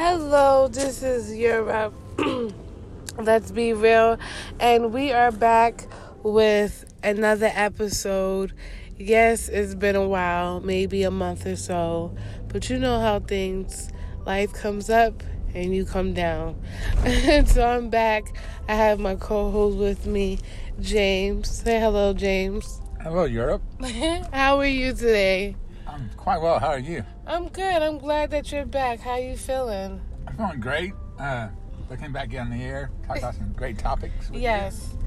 [0.00, 1.92] Hello, this is Europe.
[3.18, 4.16] Let's be real.
[4.60, 5.88] And we are back
[6.22, 8.52] with another episode.
[8.96, 12.14] Yes, it's been a while, maybe a month or so,
[12.46, 13.90] but you know how things,
[14.24, 16.62] life comes up and you come down.
[17.46, 18.36] so I'm back.
[18.68, 20.38] I have my co host with me,
[20.78, 21.50] James.
[21.50, 22.80] Say hello, James.
[23.02, 23.62] Hello, Europe.
[24.32, 25.56] how are you today?
[25.88, 26.58] I'm quite well.
[26.58, 27.04] How are you?
[27.26, 27.82] I'm good.
[27.82, 29.00] I'm glad that you're back.
[29.00, 30.00] How are you feeling?
[30.26, 30.92] I'm feeling great.
[31.18, 31.48] Uh,
[31.88, 34.30] looking back in the air, talk about some great topics.
[34.32, 34.98] Yes, you.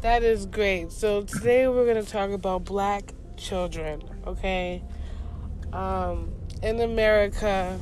[0.00, 0.92] that is great.
[0.92, 4.02] So today we're going to talk about black children.
[4.26, 4.82] Okay,
[5.72, 7.78] um, in America,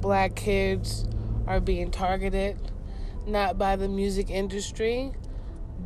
[0.00, 1.06] black kids
[1.46, 2.58] are being targeted
[3.26, 5.12] not by the music industry,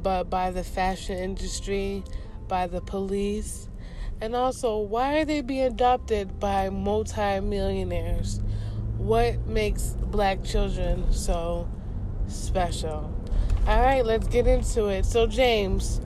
[0.03, 2.03] but by the fashion industry,
[2.49, 3.69] by the police,
[4.21, 8.41] and also, why are they being adopted by multimillionaires?
[8.99, 11.69] What makes black children so
[12.29, 13.13] special?
[13.67, 15.05] All right, let's get into it.
[15.05, 16.01] So, James,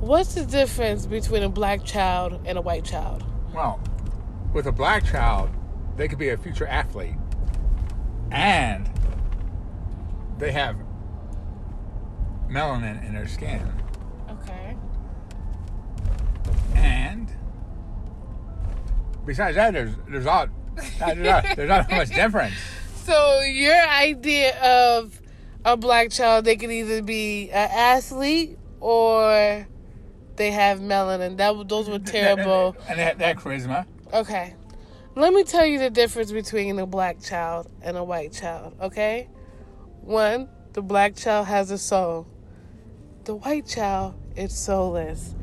[0.00, 3.24] what's the difference between a black child and a white child?
[3.54, 3.80] Well,
[4.52, 5.50] with a black child,
[5.96, 7.16] they could be a future athlete,
[8.30, 8.88] and
[10.38, 10.76] they have
[12.48, 13.70] melanin in their skin.
[14.30, 14.76] Okay.
[16.74, 17.32] And
[19.30, 20.48] besides that, there's there's not
[20.98, 22.54] there's not, there's not much difference.
[23.04, 25.20] So your idea of
[25.64, 29.66] a black child, they could either be an athlete or
[30.36, 31.36] they have melanin.
[31.38, 32.76] That those were terrible.
[32.88, 33.86] and they have charisma.
[34.12, 34.54] Okay,
[35.16, 38.76] let me tell you the difference between a black child and a white child.
[38.80, 39.28] Okay,
[40.02, 42.28] one, the black child has a soul.
[43.24, 45.34] The white child is soulless.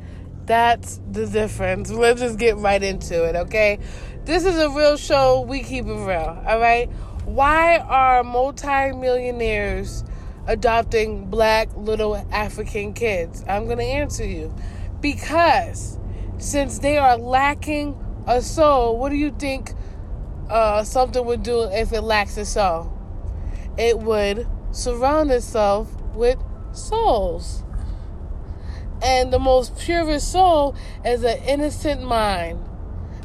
[0.48, 1.90] That's the difference.
[1.90, 3.78] Let's just get right into it, okay?
[4.24, 5.42] This is a real show.
[5.42, 6.88] We keep it real, all right?
[7.26, 10.04] Why are multimillionaires
[10.46, 13.44] adopting black little African kids?
[13.46, 14.54] I'm going to answer you.
[15.02, 15.98] Because
[16.38, 19.74] since they are lacking a soul, what do you think
[20.48, 22.90] uh, something would do if it lacks a soul?
[23.76, 26.38] It would surround itself with
[26.72, 27.64] souls.
[29.02, 32.64] And the most purest soul is an innocent mind,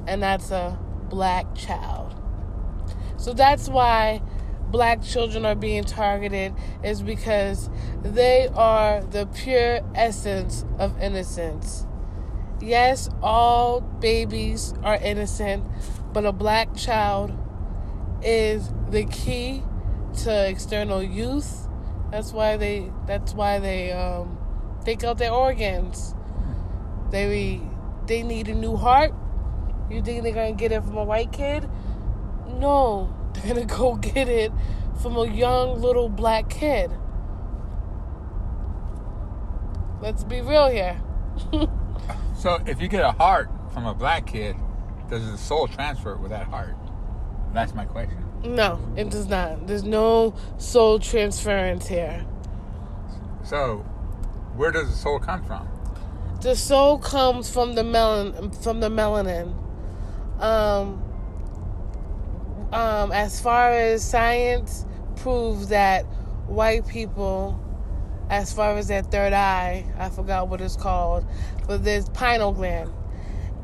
[0.08, 0.78] and that's a
[1.10, 2.14] black child.
[3.18, 4.22] So that's why
[4.70, 6.54] black children are being targeted,
[6.84, 7.70] is because
[8.04, 11.88] they are the pure essence of innocence.
[12.62, 15.66] Yes, all babies are innocent,
[16.14, 17.32] but a black child
[18.22, 19.64] is the key
[20.24, 21.68] to external youth.
[22.12, 22.92] That's why they.
[23.08, 24.38] That's why they um,
[24.84, 26.16] take out their organs.
[27.12, 27.62] They
[28.06, 29.14] they need a new heart.
[29.90, 31.70] You think they're gonna get it from a white kid?
[32.48, 34.52] No, they're gonna go get it
[35.02, 36.92] from a young little black kid.
[40.02, 41.02] Let's be real here.
[42.36, 44.56] so if you get a heart from a black kid,
[45.10, 46.76] does the soul transfer with that heart?
[47.54, 48.18] That's my question.
[48.44, 49.68] No, it does not.
[49.68, 52.26] There's no soul transference here.
[53.46, 53.86] So
[54.56, 55.68] where does the soul come from?
[56.42, 59.54] The soul comes from the melan from the melanin.
[60.40, 61.02] Um,
[62.74, 66.04] um, as far as science proves that
[66.48, 67.60] white people,
[68.30, 71.26] as far as their third eye, I forgot what it's called,
[71.68, 72.92] but there's pineal gland.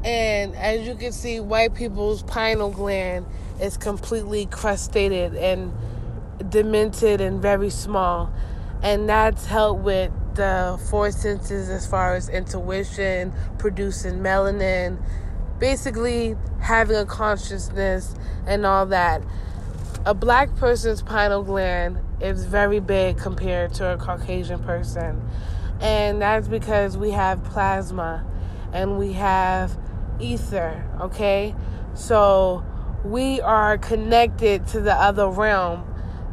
[0.03, 3.25] And as you can see, white people's pineal gland
[3.61, 5.73] is completely crustated and
[6.49, 8.31] demented and very small.
[8.81, 15.01] And that's helped with the four senses as far as intuition, producing melanin,
[15.59, 18.15] basically having a consciousness
[18.47, 19.21] and all that.
[20.05, 25.21] A black person's pineal gland is very big compared to a Caucasian person.
[25.81, 28.25] And that's because we have plasma
[28.73, 29.77] and we have
[30.19, 31.55] ether, okay?
[31.93, 32.65] So
[33.03, 35.85] we are connected to the other realm.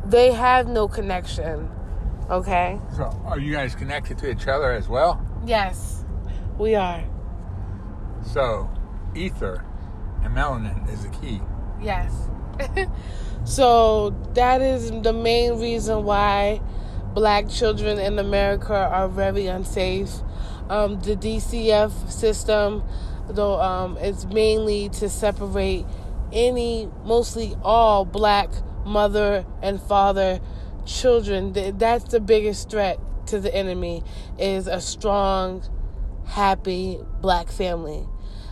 [0.05, 1.71] They have no connection.
[2.31, 2.81] Okay.
[2.97, 5.25] So, are you guys connected to each other as well?
[5.45, 6.05] Yes,
[6.59, 7.05] we are.
[8.33, 8.69] So,
[9.15, 9.65] ether
[10.23, 11.41] and melanin is the key.
[11.81, 12.13] Yes.
[13.45, 16.61] so, that is the main reason why
[17.15, 20.11] black children in America are very unsafe.
[20.69, 22.83] Um, the DCF system,
[23.29, 25.87] though, um, it's mainly to separate
[26.33, 28.51] any, mostly all black
[28.85, 30.41] mother and father
[30.87, 34.03] children that's the biggest threat to the enemy
[34.39, 35.63] is a strong
[36.27, 38.07] happy black family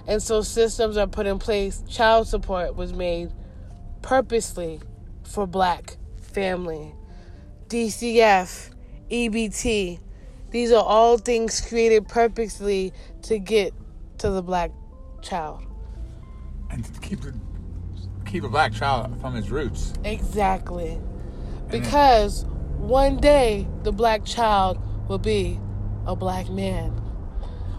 [0.06, 3.32] and so systems are put in place child support was made
[4.02, 4.80] purposely
[5.24, 6.94] for black family.
[7.68, 8.70] DCF,
[9.10, 9.98] EBT.
[10.50, 12.92] These are all things created purposely
[13.22, 13.72] to get
[14.18, 14.70] to the black
[15.22, 15.64] child.
[16.70, 17.34] And to keep the
[18.26, 19.94] keep a black child from his roots.
[20.04, 21.00] Exactly.
[21.70, 22.44] Because
[22.78, 24.78] one day the black child
[25.08, 25.60] will be
[26.06, 26.90] a black man.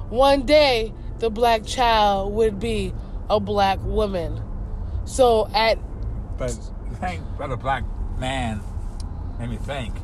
[0.10, 2.94] One day the black child would be
[3.30, 4.42] a black woman.
[5.06, 5.78] So at
[6.38, 6.58] But
[7.00, 7.84] think about a black
[8.18, 8.62] man
[9.40, 9.96] made me think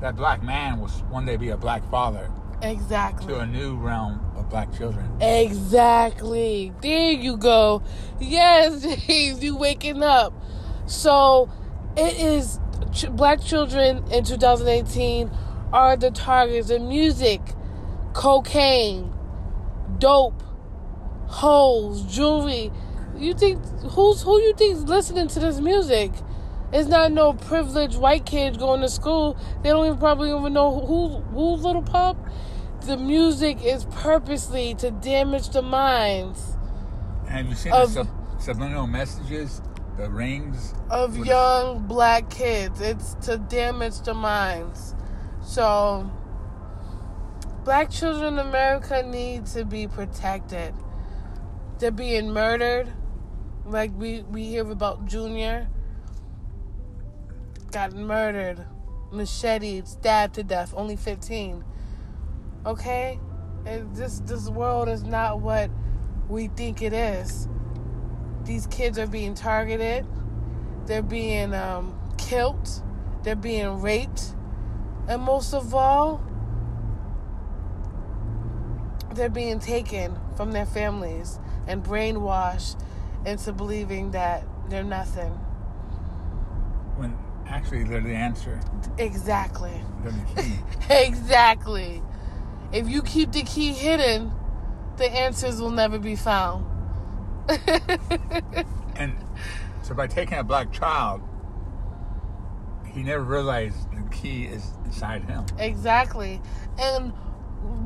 [0.00, 2.30] that black man will one day be a black father
[2.62, 5.10] exactly to a new realm of black children.
[5.20, 6.72] Exactly.
[6.80, 7.82] There you go.
[8.20, 10.32] Yes, James, you waking up.
[10.86, 11.50] So
[11.96, 12.58] it is
[12.92, 15.30] ch- black children in 2018
[15.72, 17.40] are the targets of music,
[18.14, 19.12] cocaine,
[19.98, 20.42] dope,
[21.26, 22.70] holes, jewelry.
[23.16, 26.12] You think who's who you think's listening to this music?
[26.72, 29.36] It's not no privileged white kids going to school.
[29.62, 32.18] They don't even probably even know who who's Lil Pump.
[32.82, 36.56] The music is purposely to damage the minds
[37.28, 39.60] Have you seen Of- the sub- subliminal messages,
[39.98, 40.74] the rings?
[40.90, 42.80] of young black kids.
[42.80, 44.94] It's to damage the minds.
[45.42, 46.10] So,
[47.64, 50.72] black children in America need to be protected.
[51.78, 52.92] They're being murdered.
[53.66, 55.68] Like we, we hear about Junior.
[57.70, 58.64] Got murdered,
[59.12, 61.64] macheted, stabbed to death, only 15.
[62.64, 63.20] Okay?
[63.66, 65.70] And this, this world is not what
[66.28, 67.46] we think it is.
[68.48, 70.04] These kids are being targeted
[70.88, 72.82] they're being um, killed,
[73.22, 74.34] they're being raped,
[75.06, 76.22] and most of all,
[79.14, 82.82] they're being taken from their families and brainwashed
[83.26, 85.30] into believing that they're nothing.
[86.96, 87.16] When
[87.46, 88.58] actually they're the answer.
[88.96, 89.82] Exactly.
[90.02, 90.58] They're the key.
[90.90, 92.02] exactly.
[92.72, 94.32] If you keep the key hidden,
[94.96, 96.64] the answers will never be found.
[98.96, 99.16] and
[99.82, 101.22] so by taking a black child,
[102.86, 105.46] he never realized the key is inside him.
[105.58, 106.40] Exactly.
[106.78, 107.12] And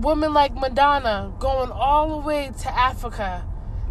[0.02, 3.44] women like Madonna going all the way to Africa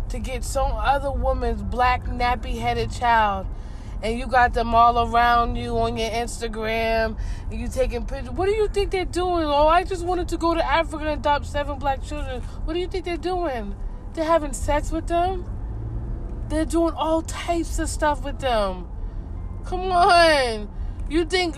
[0.10, 3.48] to get some other woman's black nappy headed child.
[4.04, 7.18] And you got them all around you on your Instagram.
[7.50, 8.32] And you taking pictures.
[8.32, 9.46] What do you think they're doing?
[9.46, 12.42] Oh, I just wanted to go to Africa and adopt seven black children.
[12.66, 13.76] What do you think they're doing?
[14.14, 15.46] They're having sex with them?
[16.52, 18.86] They're doing all types of stuff with them.
[19.64, 20.70] Come on.
[21.10, 21.56] You think,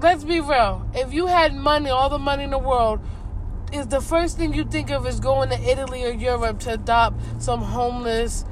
[0.00, 0.88] let's be real.
[0.94, 3.00] If you had money, all the money in the world,
[3.72, 7.42] is the first thing you think of is going to Italy or Europe to adopt
[7.42, 8.44] some homeless,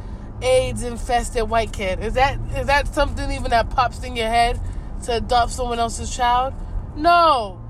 [0.43, 2.00] AIDS infested white kid?
[2.00, 4.61] Is that is that something even that pops in your head
[5.05, 6.53] to adopt someone else's child?
[6.97, 7.61] No.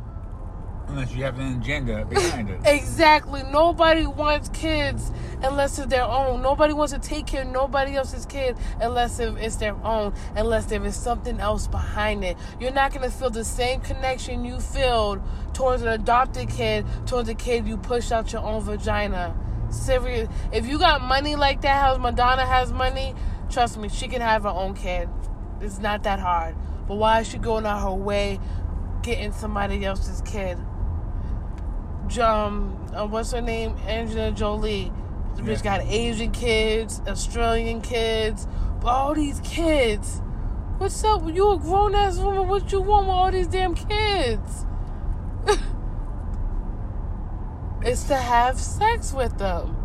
[0.88, 2.60] Unless you have an agenda behind it.
[2.64, 3.42] Exactly.
[3.42, 5.10] Nobody wants kids
[5.42, 6.42] unless it's their own.
[6.42, 10.84] Nobody wants to take care of nobody else's kid unless it's their own, unless there
[10.84, 12.36] is something else behind it.
[12.60, 15.22] You're not going to feel the same connection you feel
[15.52, 19.36] towards an adopted kid, towards a kid you pushed out your own vagina.
[19.70, 20.28] Serious.
[20.52, 23.14] If you got money like that, how Madonna has money,
[23.50, 25.08] trust me, she can have her own kid.
[25.60, 26.54] It's not that hard.
[26.86, 28.38] But why is she going out her way
[29.02, 30.56] getting somebody else's kid?
[32.18, 33.76] Um, uh, what's her name?
[33.86, 34.92] Angela Jolie.
[35.36, 35.78] The bitch Yeah.
[35.78, 38.46] got Asian kids, Australian kids,
[38.84, 40.22] all these kids.
[40.78, 41.22] What's up?
[41.32, 42.48] You a grown ass woman?
[42.48, 44.64] What you want with all these damn kids?
[47.82, 49.76] it's to have sex with them.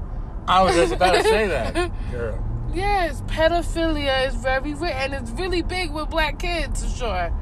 [0.48, 2.44] I was just about to say that, girl.
[2.74, 7.34] Yes, pedophilia is very real, and it's really big with black kids, for sure.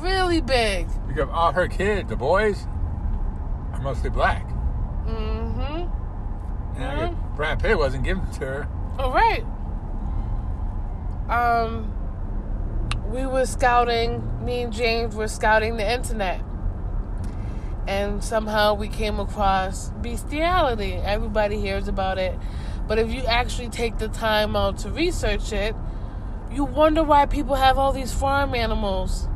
[0.00, 0.86] Really big.
[1.08, 2.66] Because all her kids, the boys,
[3.76, 4.46] are mostly black.
[5.06, 6.80] Mm-hmm.
[6.80, 8.68] And guess Brad Pitt wasn't given to her.
[8.98, 9.44] All right.
[11.28, 11.92] Um,
[13.10, 14.44] we were scouting.
[14.44, 16.40] Me and James were scouting the internet,
[17.88, 20.94] and somehow we came across bestiality.
[20.94, 22.38] Everybody hears about it,
[22.86, 25.74] but if you actually take the time out to research it,
[26.52, 29.28] you wonder why people have all these farm animals.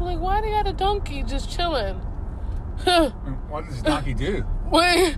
[0.00, 2.00] Like, why do they got a donkey just chilling?
[3.48, 4.44] What does donkey do?
[4.70, 5.16] Wait,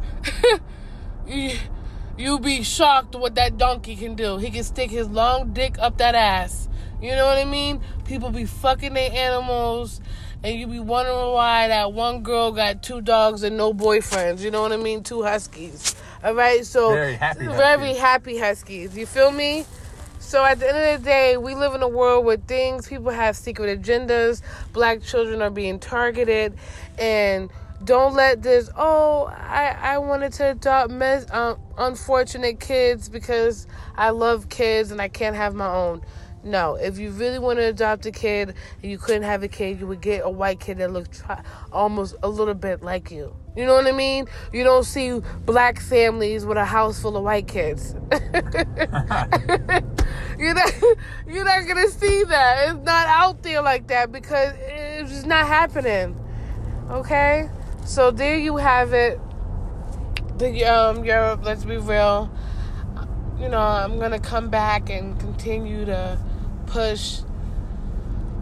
[1.27, 1.53] you,
[2.19, 4.39] you be shocked what that donkey can do.
[4.39, 6.69] He can stick his long dick up that ass.
[7.01, 7.81] You know what I mean?
[8.05, 10.01] People be fucking their animals,
[10.43, 14.41] and you be wondering why that one girl got two dogs and no boyfriends.
[14.41, 15.03] You know what I mean?
[15.03, 15.95] Two huskies.
[16.25, 17.99] All right, so Very happy very huskies.
[17.99, 18.97] happy huskies.
[18.97, 19.65] You feel me?
[20.27, 23.13] So at the end of the day, we live in a world where things people
[23.13, 24.43] have secret agendas.
[24.73, 26.59] Black children are being targeted,
[26.99, 27.49] and
[27.85, 28.69] don't let this.
[28.77, 35.01] Oh, I I wanted to adopt mes, um, unfortunate kids because I love kids and
[35.01, 36.03] I can't have my own.
[36.47, 39.81] No, if you really want to adopt a kid and you couldn't have a kid,
[39.81, 43.35] you would get a white kid that looks try- almost a little bit like you.
[43.57, 44.29] You know what I mean?
[44.53, 47.97] You don't see black families with a house full of white kids.
[50.39, 50.73] you're not
[51.27, 52.69] you're not gonna see that.
[52.69, 56.17] It's not out there like that because it's just not happening.
[56.91, 57.51] Okay?
[57.85, 59.19] So there you have it.
[60.39, 62.31] The um Europe, let's be real.
[63.37, 66.21] You know, I'm gonna come back and continue to
[66.67, 67.21] push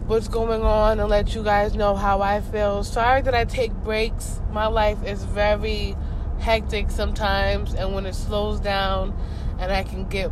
[0.07, 2.83] what's going on and let you guys know how I feel.
[2.83, 4.39] Sorry that I take breaks.
[4.51, 5.95] My life is very
[6.39, 9.17] hectic sometimes, and when it slows down
[9.59, 10.31] and I can get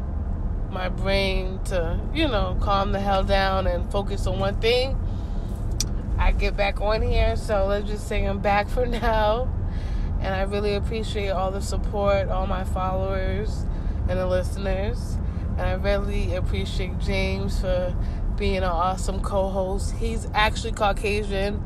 [0.69, 4.97] my brain to, you know, calm the hell down and focus on one thing,
[6.17, 7.35] I get back on here.
[7.35, 9.51] So let's just say I'm back for now.
[10.19, 13.65] And I really appreciate all the support, all my followers
[14.07, 15.17] and the listeners.
[15.57, 17.95] And I really appreciate James for
[18.37, 19.93] being an awesome co host.
[19.95, 21.63] He's actually Caucasian.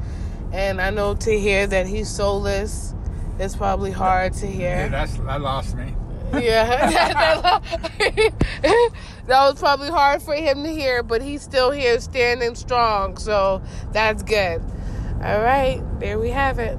[0.52, 2.94] And I know to hear that he's soulless
[3.40, 4.70] is probably hard to hear.
[4.70, 5.94] Yeah, that's that lost me.
[6.34, 6.90] Yeah,
[7.92, 8.32] that,
[9.28, 13.62] that was probably hard for him to hear, but he's still here standing strong, so
[13.92, 14.62] that's good.
[15.22, 16.78] All right, there we have it.